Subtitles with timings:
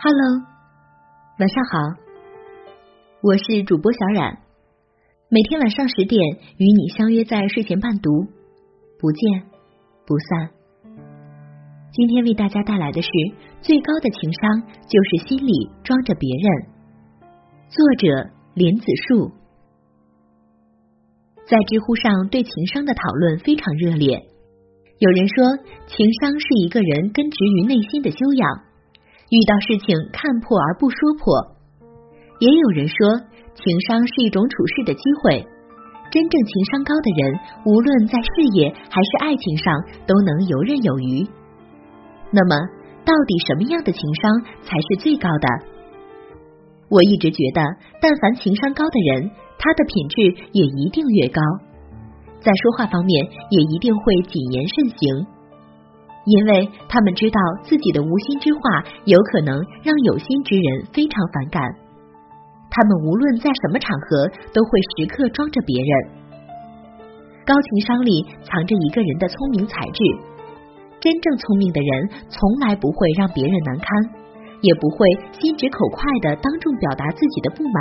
[0.00, 0.46] Hello，
[1.40, 1.78] 晚上好，
[3.20, 4.38] 我是主播小冉，
[5.28, 8.28] 每天晚上十点与你相约在睡前伴读，
[9.00, 9.42] 不见
[10.06, 10.50] 不散。
[11.90, 13.08] 今天为大家带来的是
[13.60, 16.68] 最高的情商就是心里装着别人。
[17.68, 19.32] 作者莲子树，
[21.44, 24.28] 在知乎上对情商的讨论非常热烈。
[25.00, 25.56] 有人说，
[25.88, 28.62] 情商是一个人根植于内心的修养，
[29.30, 31.52] 遇到事情看破而不说破；
[32.40, 32.96] 也有人说，
[33.54, 35.44] 情商是一种处事的机会。
[36.10, 41.26] 真正情商高的人，无论在事业还是爱情上，都能游刃有余。
[42.30, 42.56] 那么，
[43.04, 45.48] 到底什么样的情商才是最高的？
[46.88, 47.60] 我一直觉得，
[48.00, 51.42] 但凡情商高的人，他的品质也一定越高。
[52.40, 55.26] 在说话方面也一定会谨言慎行，
[56.28, 58.60] 因为他们知道自己的无心之话
[59.04, 61.62] 有可能让有心之人非常反感。
[62.68, 65.92] 他们无论在什么场合都会时刻装着别人。
[67.46, 70.00] 高情商里藏着一个人的聪明才智。
[71.00, 73.86] 真正聪明的人从来不会让别人难堪，
[74.60, 77.76] 也不会心直口快的当众表达自己的不满。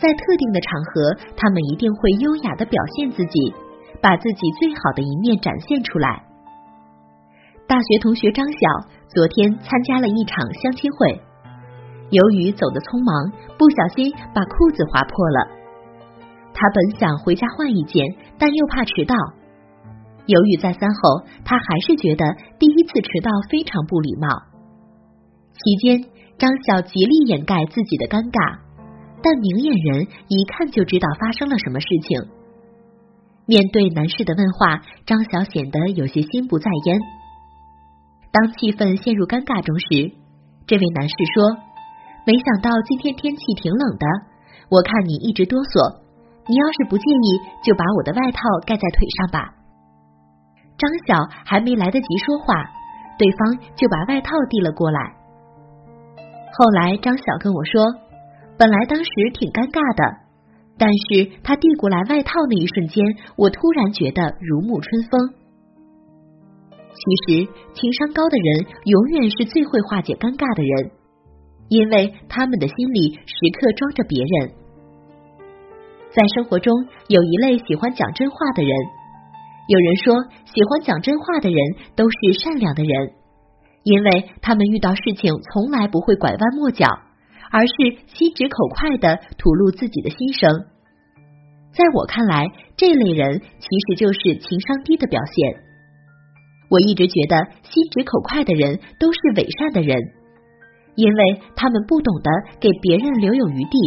[0.00, 3.52] 在特定的场合，他们一定会优雅的表现自己，
[4.00, 6.22] 把自己最好的一面展现出来。
[7.66, 8.58] 大学同学张晓
[9.08, 11.20] 昨天参加了一场相亲会，
[12.10, 15.48] 由于走得匆忙，不小心把裤子划破了。
[16.52, 18.04] 他本想回家换一件，
[18.38, 19.16] 但又怕迟到。
[20.26, 22.24] 犹豫再三后，他还是觉得
[22.58, 24.28] 第一次迟到非常不礼貌。
[25.56, 26.04] 期间，
[26.36, 28.60] 张晓极力掩盖自己的尴尬。
[29.24, 32.28] 但明眼人一看就知道发生了什么事情。
[33.46, 37.00] 面对男士的问话，张晓显得有些心不在焉。
[38.34, 40.10] 当气氛陷入尴尬中时，
[40.66, 41.54] 这位男士说
[42.26, 44.06] ：“没想到今天天气挺冷的，
[44.74, 46.02] 我看你一直哆嗦，
[46.50, 49.54] 你要是不介意，就把我的外套盖在腿上吧。”
[50.74, 51.14] 张晓
[51.46, 52.58] 还没来得及说话，
[53.14, 54.98] 对方就把外套递了过来。
[56.58, 58.02] 后来张晓跟我说。
[58.56, 60.02] 本来当时挺尴尬的，
[60.78, 63.02] 但是他递过来外套那一瞬间，
[63.34, 65.43] 我突然觉得如沐春风。
[66.94, 70.90] 其实情商高的人永远是最会化解尴尬的人，
[71.68, 74.54] 因为他们的心里时刻装着别人。
[76.14, 76.72] 在生活中，
[77.08, 78.72] 有一类喜欢讲真话的人，
[79.68, 80.14] 有人说
[80.46, 81.58] 喜欢讲真话的人
[81.96, 83.12] 都是善良的人，
[83.82, 86.86] 因为他们遇到事情从来不会拐弯抹角。
[87.50, 87.74] 而是
[88.08, 90.50] 心直口快的吐露自己的心声，
[91.72, 95.62] 在我看来，这类人其实就是情商低的表现。
[96.70, 99.98] 我一直觉得心直口快的人都是伪善的人，
[100.96, 102.30] 因为他们不懂得
[102.60, 103.78] 给别人留有余地，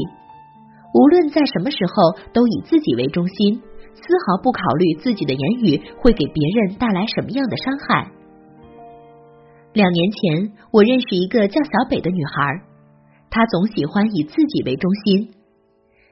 [0.93, 3.61] 无论在什么时候都以自己为中心，
[3.95, 8.11] 丝毫不考虑自己的言语会给别人带来什么样的伤害。
[9.73, 12.61] 两年前，我认识一个叫小北的女孩。
[13.29, 15.33] 她总喜欢以自己为中心。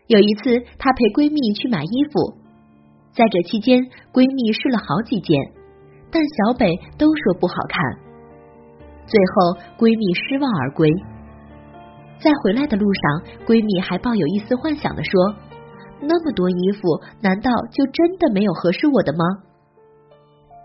[0.08, 2.38] 有一次，她陪闺蜜去买衣服，
[3.16, 5.40] 在这期间，闺蜜试了好几件，
[6.12, 7.84] 但小北都说不好看。
[9.06, 10.90] 最后，闺蜜失望而归。
[12.18, 13.02] 在回来的路上，
[13.46, 15.12] 闺蜜还抱有一丝幻想的说
[16.02, 16.82] ：“那么多衣服，
[17.22, 19.20] 难道就真的没有合适我的吗？”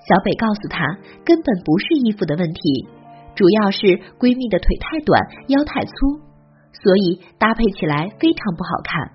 [0.09, 0.81] 小北告诉她，
[1.25, 2.89] 根本不是衣服的问题，
[3.35, 5.93] 主要是闺蜜的腿太短，腰太粗。
[6.73, 9.13] 所以搭配起来非常不好看。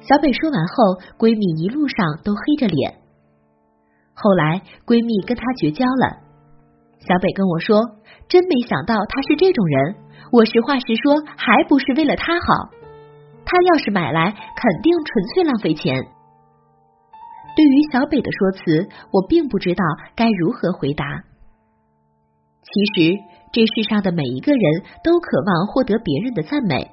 [0.00, 3.03] 小北说完后，闺蜜一路上都黑着脸。
[4.14, 6.22] 后来闺蜜跟她绝交了。
[7.04, 9.96] 小北跟我说：“真没想到他是这种人。
[10.32, 12.72] 我实话实说，还不是为了他好。
[13.44, 15.92] 他要是买来，肯定纯粹浪费钱。”
[17.54, 19.84] 对于小北的说辞，我并不知道
[20.16, 21.04] 该如何回答。
[22.62, 23.20] 其实。
[23.54, 26.90] 这世上的每一个人都渴望获得别人的赞美，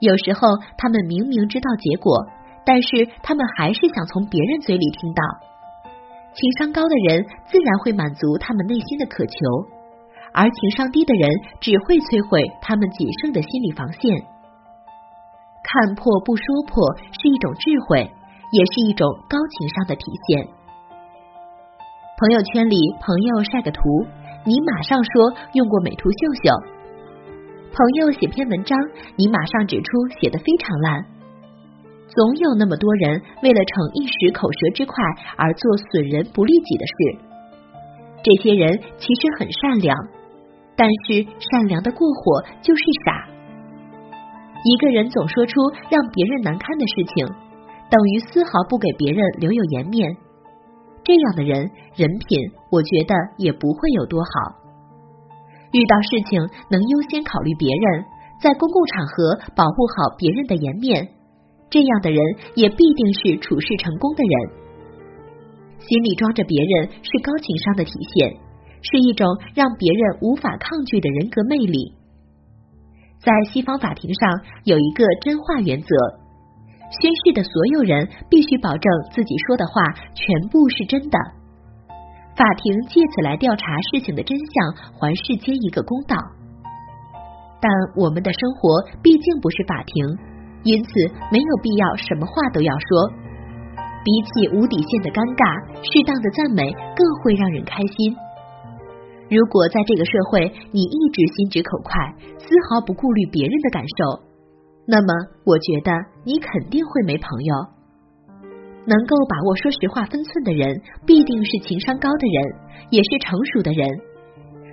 [0.00, 2.26] 有时候他们明明知道结果，
[2.66, 5.22] 但是他们还是想从别人嘴里听到。
[6.34, 9.34] 情商高的人自然会满足他们内心的渴求，
[10.32, 11.28] 而情商低的人
[11.60, 14.00] 只会摧毁他们仅剩的心理防线。
[15.62, 18.10] 看破不说破是一种智慧，
[18.50, 20.48] 也是一种高情商的体现。
[22.18, 23.80] 朋友圈里，朋友晒个图。
[24.44, 26.50] 你马上说用过美图秀秀，
[27.70, 28.76] 朋友写篇文章，
[29.16, 31.11] 你马上指出写的非常烂。
[32.14, 34.94] 总有那么多人为了逞一时口舌之快
[35.36, 37.18] 而做损人不利己的事，
[38.22, 39.96] 这些人其实很善良，
[40.76, 43.28] 但是善良的过火就是傻。
[44.64, 45.54] 一个人总说出
[45.88, 47.26] 让别人难堪的事情，
[47.90, 50.14] 等于丝毫不给别人留有颜面。
[51.02, 52.38] 这样的人人品，
[52.70, 54.30] 我觉得也不会有多好。
[55.72, 56.38] 遇到事情
[56.70, 58.04] 能优先考虑别人，
[58.40, 61.08] 在公共场合保护好别人的颜面，
[61.72, 62.20] 这样的人
[62.54, 64.60] 也必定是处事成功的人。
[65.80, 68.36] 心里装着别人是高情商的体现，
[68.82, 71.94] 是一种让别人无法抗拒的人格魅力。
[73.24, 75.88] 在西方法庭上有一个真话原则，
[77.00, 79.82] 宣誓的所有人必须保证自己说的话
[80.14, 81.18] 全部是真的。
[82.36, 86.16] 法庭借此来调查事情的真相，还世间一个公道。
[87.60, 90.04] 但我们的生活毕竟不是法庭，
[90.64, 90.90] 因此
[91.30, 93.12] 没有必要什么话都要说。
[94.02, 95.46] 比起无底线的尴尬，
[95.78, 98.14] 适当的赞美更会让人开心。
[99.30, 101.94] 如果在这个社会你一直心直口快，
[102.36, 104.26] 丝毫不顾虑别人的感受，
[104.90, 105.06] 那么
[105.46, 105.94] 我觉得
[106.26, 107.54] 你肯定会没朋友。
[108.84, 112.38] 能够把握说实话分寸的人，必定是情商高的人，
[112.90, 113.86] 也是成熟的人。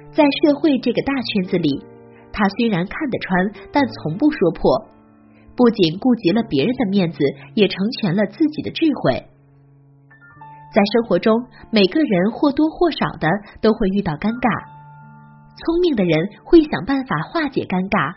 [0.10, 1.70] 在社会这个大圈子里，
[2.34, 4.90] 他虽然看得穿，但从不说破。
[5.60, 7.20] 不仅顾及了别人的面子，
[7.54, 9.28] 也成全了自己的智慧。
[10.72, 11.36] 在生活中，
[11.70, 13.28] 每个人或多或少的
[13.60, 14.48] 都会遇到尴尬。
[15.60, 16.16] 聪明的人
[16.46, 18.16] 会想办法化解尴尬，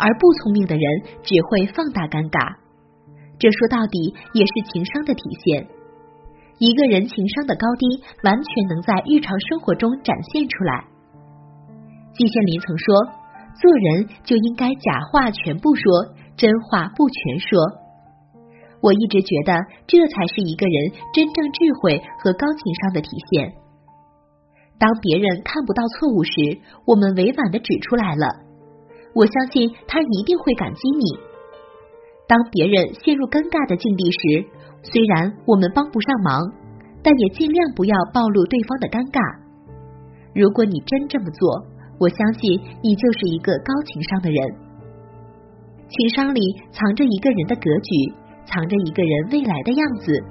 [0.00, 0.84] 而不聪明的人
[1.20, 2.56] 只会放大尴尬。
[3.36, 5.68] 这说到底也是情商的体现。
[6.56, 7.84] 一个人情商的高低，
[8.24, 10.88] 完全能在日常生活中展现出来。
[12.16, 13.04] 季羡林曾说
[13.60, 17.52] ：“做人就应该假话全部说，真话不全说。”
[18.80, 19.52] 我一直觉得，
[19.86, 20.76] 这才是一个人
[21.12, 23.52] 真正智慧和高情商的体现。
[24.78, 26.32] 当别人看不到错误时，
[26.86, 28.24] 我们委婉的指出来了，
[29.12, 31.04] 我相信他一定会感激你。
[32.26, 34.48] 当别人陷入尴尬的境地时，
[34.80, 36.40] 虽然我们帮不上忙，
[37.04, 39.20] 但也尽量不要暴露对方的尴尬。
[40.32, 41.68] 如果你真这么做，
[42.00, 42.48] 我相信
[42.80, 44.69] 你就是一个高情商的人。
[45.90, 46.40] 情商里
[46.72, 48.14] 藏着一个人的格局。
[48.46, 50.24] 藏着一个人未来的样子，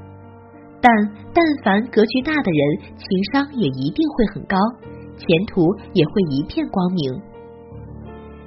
[0.81, 0.91] 但
[1.33, 4.57] 但凡格局大的人，情商也一定会很高，
[5.15, 7.13] 前途也会一片光明。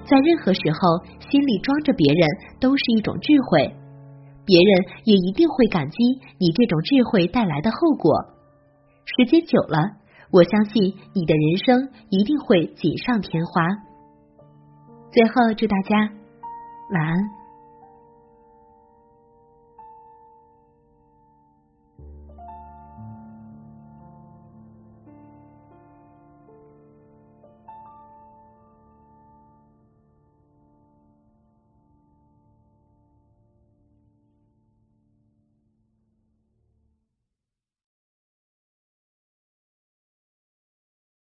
[0.04, 2.28] 在任何时候，心里装着别人
[2.60, 3.72] 都是一种智慧，
[4.44, 5.96] 别人也一定会感激
[6.38, 8.12] 你这种智慧带来的后果。
[9.06, 9.78] 时间久了，
[10.32, 10.82] 我相信
[11.14, 13.62] 你的人生一定会锦上添花。
[15.10, 16.12] 最后，祝大家
[16.92, 17.41] 晚安。